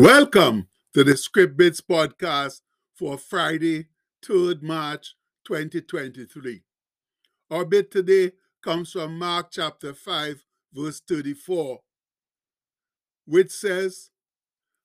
[0.00, 2.60] Welcome to the Script Bits podcast
[2.94, 3.88] for Friday,
[4.24, 6.62] 3rd March 2023.
[7.50, 8.30] Our bit today
[8.62, 11.80] comes from Mark chapter 5, verse 34,
[13.26, 14.10] which says,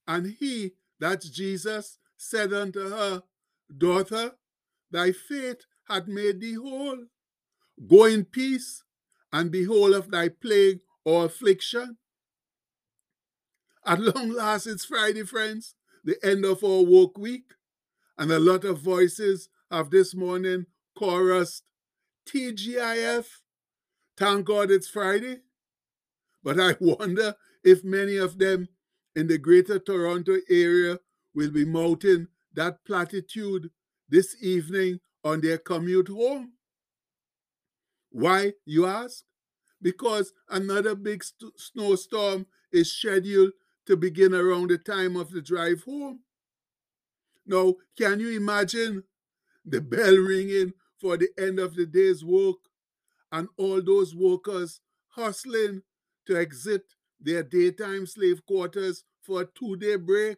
[0.08, 3.22] And he, that's Jesus, said unto her,
[3.78, 4.32] Daughter,
[4.90, 7.06] thy faith hath made thee whole.
[7.88, 8.84] Go in peace
[9.32, 11.98] and be whole of thy plague or affliction.
[13.86, 17.54] At long last, it's Friday, friends, the end of our work week,
[18.18, 21.64] and a lot of voices have this morning chorused
[22.28, 23.26] TGIF.
[24.18, 25.42] Thank God it's Friday.
[26.44, 28.70] But I wonder if many of them
[29.16, 31.00] in the greater Toronto area
[31.36, 33.70] will be mouthing that platitude
[34.10, 36.54] this evening on their commute home.
[38.12, 39.24] Why, you ask?
[39.82, 43.52] Because another big st- snowstorm is scheduled
[43.88, 46.22] to begin around the time of the drive home.
[47.46, 49.04] Now, can you imagine
[49.66, 52.58] the bell ringing for the end of the day's work
[53.32, 55.82] and all those workers hustling
[56.28, 56.84] to exit
[57.20, 60.38] their daytime slave quarters for a two day break,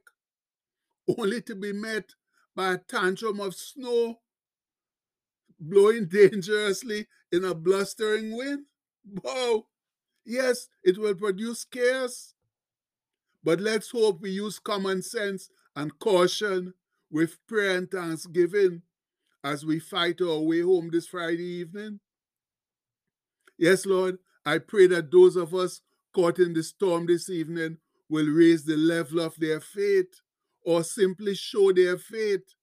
[1.17, 2.11] only to be met
[2.55, 4.19] by a tantrum of snow
[5.59, 8.65] blowing dangerously in a blustering wind?
[9.23, 9.65] Wow!
[10.25, 12.34] Yes, it will produce chaos
[13.45, 16.73] but let's hope we use common sense and caution
[17.11, 18.81] with prayer and thanksgiving
[19.43, 21.99] as we fight our way home this Friday evening.
[23.55, 27.77] Yes, Lord, I pray that those of us caught in the storm this evening
[28.09, 30.21] will raise the level of their faith
[30.63, 32.55] or simply show their faith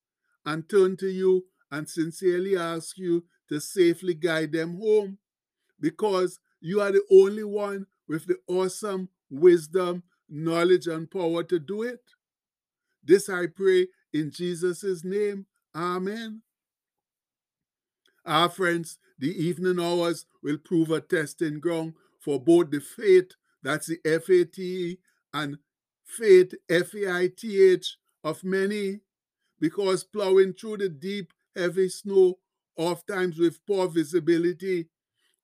[0.45, 5.19] and turn to you and sincerely ask you to safely guide them home
[5.79, 11.83] because you are the only one with the awesome wisdom knowledge, and power to do
[11.83, 12.01] it.
[13.05, 15.47] This I pray in Jesus' name.
[15.75, 16.43] Amen.
[18.25, 23.33] Our friends, the evening hours will prove a testing ground for both the faith,
[23.63, 24.99] that's the F A T,
[25.35, 25.59] and
[26.05, 29.01] faith, F A I T H, of many,
[29.59, 32.39] because plowing through the deep, heavy snow,
[32.77, 34.89] oftentimes with poor visibility,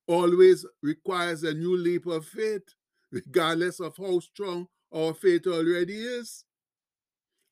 [0.07, 2.63] always requires a new leap of faith,
[3.11, 6.45] regardless of how strong our faith already is.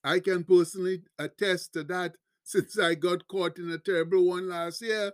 [0.03, 4.81] I can personally attest to that since I got caught in a terrible one last
[4.81, 5.11] year.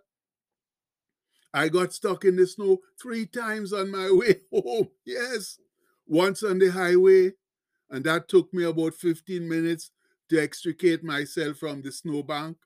[1.54, 4.90] I got stuck in the snow three times on my way home.
[5.06, 5.60] Yes,
[6.08, 7.34] once on the highway,
[7.90, 9.92] and that took me about 15 minutes
[10.30, 12.58] to extricate myself from the snowbank.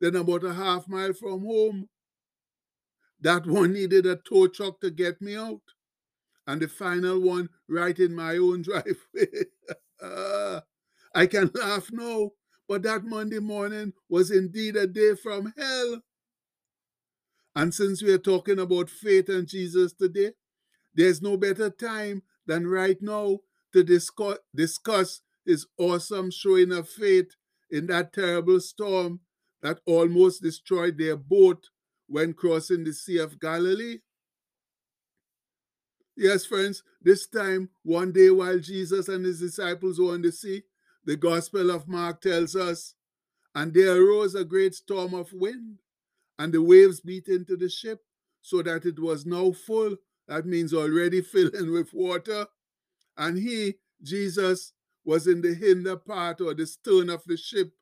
[0.00, 1.88] Then, about a half mile from home,
[3.20, 5.60] that one needed a tow truck to get me out
[6.46, 9.44] and the final one right in my own driveway.
[10.02, 10.60] uh,
[11.14, 12.30] I can laugh now,
[12.68, 16.02] but that Monday morning was indeed a day from hell.
[17.56, 20.32] And since we are talking about faith and Jesus today,
[20.94, 23.38] there's no better time than right now
[23.72, 27.30] to discuss, discuss his awesome showing of faith
[27.70, 29.20] in that terrible storm
[29.62, 31.68] that almost destroyed their boat
[32.08, 33.98] when crossing the Sea of Galilee.
[36.16, 40.62] Yes, friends, this time, one day while Jesus and his disciples were on the sea,
[41.04, 42.94] the Gospel of Mark tells us,
[43.54, 45.78] and there arose a great storm of wind,
[46.38, 48.00] and the waves beat into the ship,
[48.42, 49.96] so that it was now full.
[50.28, 52.46] That means already filling with water.
[53.16, 54.72] And he, Jesus,
[55.04, 57.72] was in the hinder part or the stern of the ship,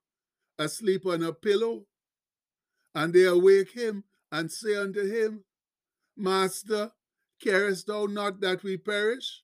[0.58, 1.86] asleep on a pillow.
[2.94, 5.44] And they awake him and say unto him,
[6.16, 6.92] Master,
[7.40, 9.42] Carest thou not that we perish?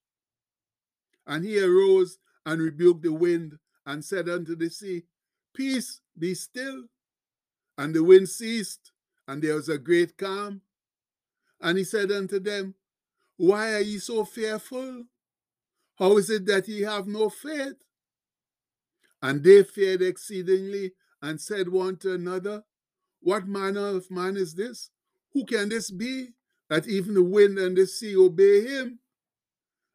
[1.26, 5.04] And he arose and rebuked the wind and said unto the sea,
[5.54, 6.84] Peace, be still.
[7.78, 8.92] And the wind ceased,
[9.26, 10.60] and there was a great calm.
[11.60, 12.74] And he said unto them,
[13.36, 15.04] Why are ye so fearful?
[15.96, 17.82] How is it that ye have no faith?
[19.22, 20.92] And they feared exceedingly
[21.22, 22.64] and said one to another,
[23.20, 24.90] What manner of man is this?
[25.32, 26.34] Who can this be?
[26.70, 29.00] That even the wind and the sea obey him.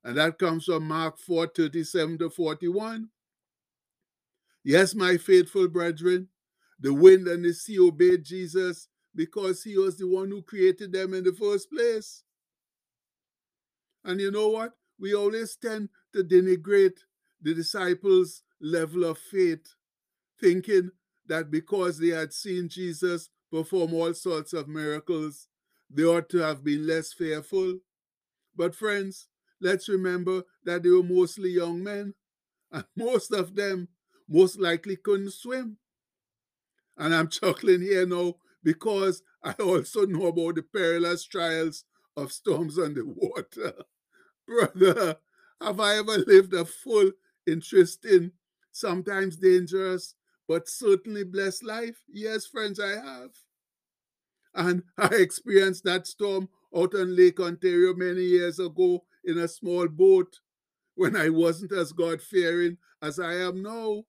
[0.04, 3.10] And that comes from Mark 4 37 to 41.
[4.63, 6.30] Yes, my faithful brethren,
[6.80, 11.16] the wind and the sea obeyed Jesus because he was the one who created them
[11.16, 12.24] in the first place.
[14.06, 14.74] And you know what?
[15.00, 17.00] We always tend to denigrate
[17.42, 19.75] the disciples' level of faith,
[20.42, 20.92] thinking
[21.27, 25.48] that because they had seen Jesus perform all sorts of miracles,
[25.89, 27.80] they ought to have been less fearful.
[28.56, 29.30] But, friends,
[29.62, 32.15] let's remember that they were mostly young men,
[32.71, 33.89] and most of them
[34.27, 35.77] most likely couldn't swim.
[36.97, 41.86] And I'm chuckling here now because I also know about the perilous trials
[42.18, 43.74] of storms on the water.
[44.47, 45.18] Brother,
[45.62, 47.12] have I ever lived a full,
[47.47, 48.33] interesting,
[48.71, 50.15] sometimes dangerous,
[50.47, 52.03] but certainly blessed life?
[52.09, 53.31] Yes, friends, I have.
[54.54, 59.88] And I experienced that storm out on Lake Ontario many years ago in a small
[59.88, 60.40] boat
[60.96, 64.06] when I wasn't as God fearing as I am now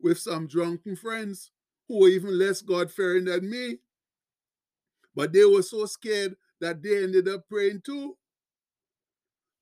[0.00, 1.50] with some drunken friends
[1.88, 3.78] who were even less God fearing than me.
[5.14, 8.18] But they were so scared that they ended up praying too.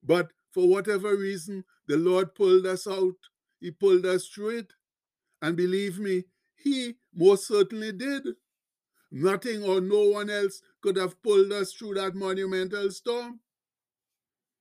[0.03, 3.17] But for whatever reason, the Lord pulled us out.
[3.61, 4.73] He pulled us through it.
[5.43, 6.25] And believe me,
[6.57, 8.37] He most certainly did.
[9.13, 13.39] Nothing or no one else could have pulled us through that monumental storm.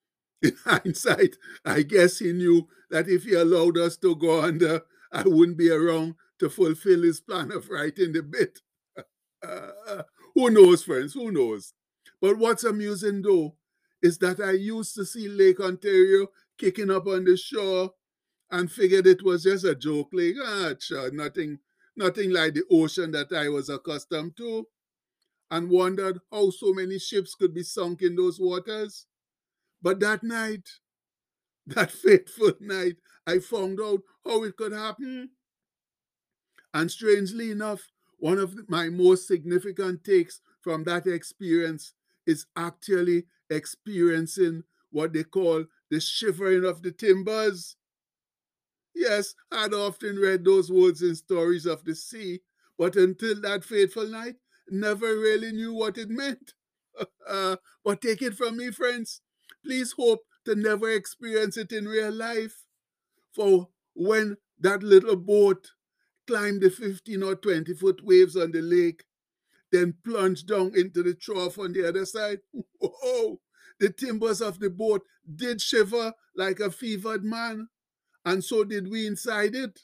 [0.41, 4.81] In hindsight, I guess he knew that if he allowed us to go under,
[5.11, 8.59] I wouldn't be around to fulfill his plan of writing the bit.
[9.43, 10.03] Uh,
[10.35, 11.13] who knows, friends?
[11.13, 11.73] Who knows?
[12.21, 13.55] But what's amusing though
[14.01, 16.27] is that I used to see Lake Ontario
[16.57, 17.91] kicking up on the shore
[18.51, 21.59] and figured it was just a joke, like, ah, sure, nothing,
[21.95, 24.67] nothing like the ocean that I was accustomed to,
[25.51, 29.07] and wondered how so many ships could be sunk in those waters.
[29.81, 30.69] But that night,
[31.67, 32.97] that fateful night,
[33.27, 35.31] I found out how it could happen.
[36.73, 41.93] And strangely enough, one of my most significant takes from that experience
[42.25, 47.75] is actually experiencing what they call the shivering of the timbers.
[48.93, 52.41] Yes, I'd often read those words in stories of the sea,
[52.77, 54.35] but until that fateful night,
[54.69, 56.53] never really knew what it meant.
[57.83, 59.21] but take it from me, friends.
[59.63, 62.65] Please hope to never experience it in real life.
[63.33, 65.71] For when that little boat
[66.27, 69.05] climbed the 15 or 20 foot waves on the lake,
[69.71, 72.39] then plunged down into the trough on the other side.
[72.79, 73.39] Whoa!
[73.79, 75.03] The timbers of the boat
[75.35, 77.69] did shiver like a fevered man,
[78.25, 79.79] and so did we inside it.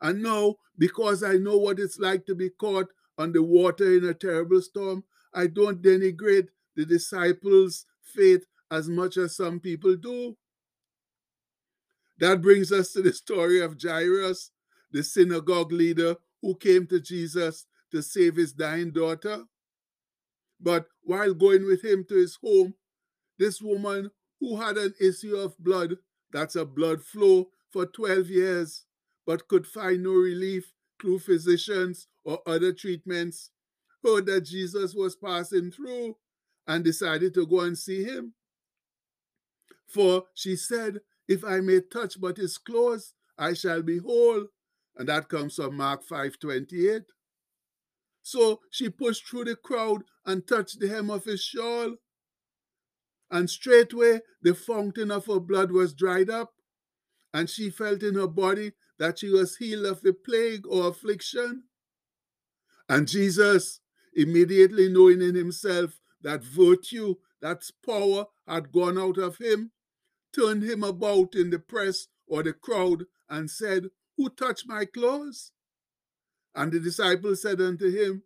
[0.00, 2.88] And now, because I know what it's like to be caught
[3.18, 9.16] on the water in a terrible storm, I don't denigrate the disciples' faith as much
[9.16, 10.36] as some people do.
[12.18, 14.50] That brings us to the story of Jairus,
[14.90, 19.44] the synagogue leader who came to Jesus to save his dying daughter.
[20.60, 22.74] But while going with him to his home,
[23.38, 24.10] this woman
[24.40, 25.96] who had an issue of blood,
[26.32, 28.84] that's a blood flow, for 12 years,
[29.26, 33.50] but could find no relief through physicians or other treatments,
[34.02, 36.16] heard that Jesus was passing through
[36.66, 38.32] and decided to go and see him.
[39.86, 44.46] For she said, If I may touch but his clothes, I shall be whole.
[44.96, 47.02] And that comes from Mark 5 28.
[48.22, 51.96] So she pushed through the crowd and touched the hem of his shawl.
[53.30, 56.54] And straightway the fountain of her blood was dried up,
[57.34, 61.64] and she felt in her body that she was healed of the plague or affliction.
[62.88, 63.80] And Jesus,
[64.14, 69.72] immediately knowing in himself that virtue, that power had gone out of him,
[70.32, 75.52] turned him about in the press or the crowd and said, Who touched my clothes?
[76.54, 78.22] And the disciples said unto him,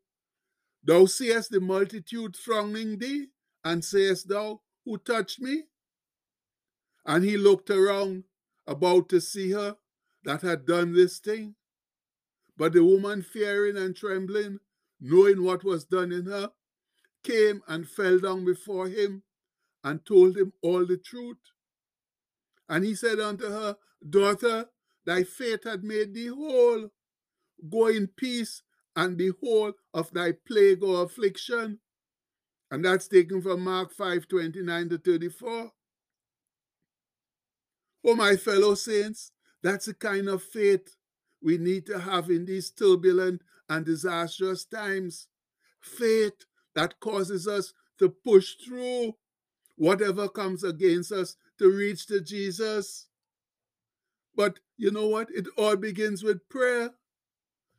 [0.85, 3.28] Thou seest the multitude thronging thee,
[3.64, 5.64] and sayest thou, Who touched me?
[7.04, 8.25] And he looked around,
[8.66, 9.76] about to see her
[10.25, 11.56] that had done this thing.
[12.56, 14.60] But the woman, fearing and trembling,
[15.00, 16.52] knowing what was done in her,
[17.22, 19.22] came and fell down before him
[19.82, 21.38] and told him all the truth.
[22.68, 23.76] And he said unto her,
[24.08, 24.66] Daughter,
[25.04, 26.90] thy faith had made thee whole.
[27.68, 28.62] Go in peace
[28.94, 31.80] and be whole of thy plague or affliction.
[32.70, 35.72] And that's taken from Mark 5 29 to 34.
[38.02, 40.96] Oh, my fellow saints, that's the kind of faith
[41.42, 45.26] we need to have in these turbulent and disastrous times.
[45.80, 49.14] Faith that causes us to push through
[49.76, 53.08] whatever comes against us to reach to Jesus.
[54.34, 55.28] But you know what?
[55.30, 56.90] It all begins with prayer.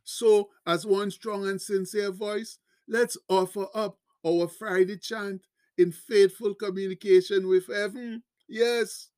[0.04, 2.58] So, as one strong and sincere voice,
[2.88, 5.46] let's offer up our Friday chant
[5.78, 8.24] in faithful communication with heaven.
[8.48, 9.10] Yes.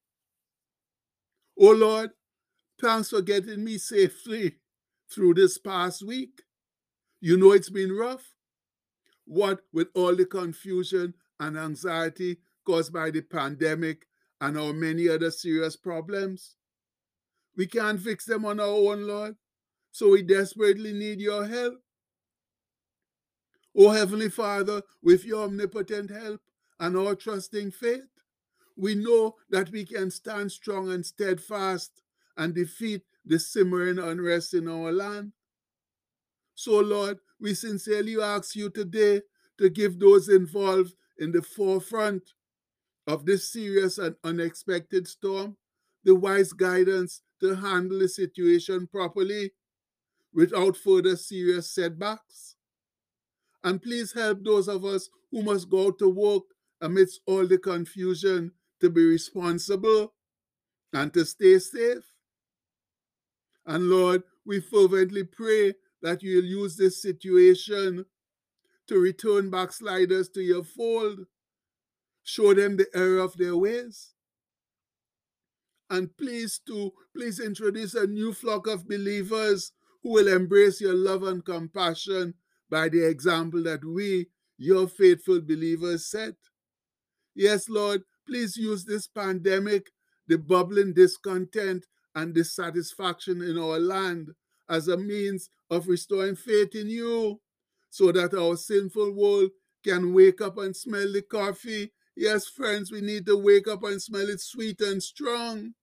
[1.60, 2.12] Oh Lord,
[2.82, 4.56] thanks for getting me safely
[5.12, 6.42] through this past week.
[7.22, 8.34] You know it's been rough.
[9.26, 14.06] What with all the confusion and anxiety caused by the pandemic
[14.42, 16.56] and our many other serious problems.
[17.56, 19.36] We can't fix them on our own, Lord.
[19.92, 21.83] So we desperately need your help.
[23.76, 26.42] O Heavenly Father, with your omnipotent help
[26.80, 28.02] and our trusting faith,
[28.76, 32.02] we know that we can stand strong and steadfast
[32.38, 35.32] and defeat the simmering unrest in our land.
[36.56, 39.22] So, Lord, we sincerely ask you today
[39.58, 42.34] to give those involved in the forefront
[43.08, 45.58] of this serious and unexpected storm
[46.04, 49.52] the wise guidance to handle the situation properly
[50.34, 52.56] without further serious setbacks.
[53.64, 56.44] And please help those of us who must go to work
[56.82, 58.52] amidst all the confusion
[58.82, 60.14] to be responsible
[60.92, 62.04] and to stay safe.
[63.66, 68.06] And Lord, we fervently pray that you'll use this situation
[68.88, 71.22] to return backsliders to your fold.
[72.24, 74.14] Show them the error of their ways.
[75.90, 81.24] And please to please introduce a new flock of believers who will embrace your love
[81.24, 82.34] and compassion
[82.74, 84.26] by the example that we,
[84.58, 86.34] your faithful believers, set.
[87.36, 89.92] Yes, Lord, please use this pandemic,
[90.28, 94.32] the bubbling discontent and dissatisfaction in our land
[94.72, 97.40] as a means of restoring faith in you
[97.92, 99.52] so that our sinful world
[99.84, 101.92] can wake up and smell the coffee.
[102.16, 105.76] Yes, friends, we need to wake up and smell it sweet and strong.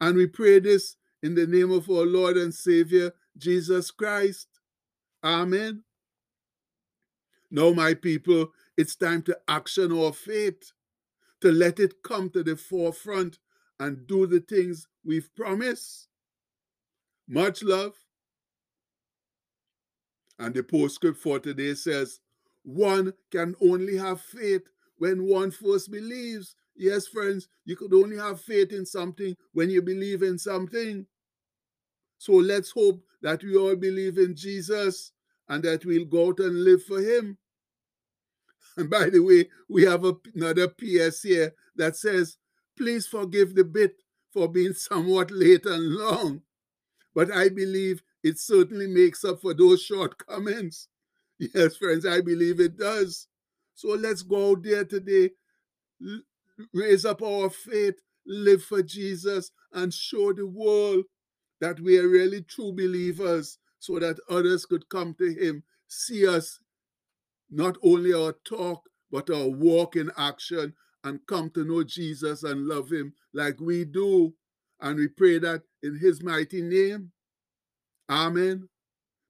[0.00, 4.48] And we pray this in the name of our Lord and Savior, Jesus Christ.
[5.26, 5.82] Amen.
[7.50, 10.70] Now, my people, it's time to action our faith,
[11.40, 13.40] to let it come to the forefront
[13.80, 16.06] and do the things we've promised.
[17.28, 17.94] Much love.
[20.38, 22.20] And the postscript for today says,
[22.62, 24.68] one can only have faith
[24.98, 26.54] when one first believes.
[26.76, 31.04] Yes, friends, you could only have faith in something when you believe in something.
[32.18, 35.12] So let's hope that we all believe in Jesus
[35.48, 37.38] and that we'll go out and live for Him.
[38.76, 42.36] And by the way, we have another PS here that says,
[42.76, 43.96] please forgive the bit
[44.32, 46.42] for being somewhat late and long.
[47.14, 50.88] But I believe it certainly makes up for those shortcomings.
[51.38, 53.26] Yes, friends, I believe it does.
[53.74, 55.32] So let's go out there today,
[56.72, 61.04] raise up our faith, live for Jesus, and show the world
[61.60, 66.60] that we are really true believers so that others could come to him, see us,
[67.50, 72.66] not only our talk, but our walk in action, and come to know Jesus and
[72.66, 74.34] love him like we do.
[74.80, 77.12] And we pray that in his mighty name.
[78.10, 78.68] Amen.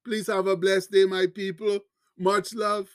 [0.05, 1.81] Please have a blessed day, my people.
[2.19, 2.89] Much love.